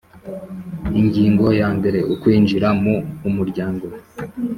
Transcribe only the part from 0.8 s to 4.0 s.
Ingingo ya mbere Ukwinjira mu Umuryango